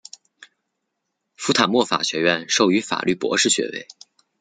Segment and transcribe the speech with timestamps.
[1.35, 3.87] 福坦莫法学院授予法律博士学位。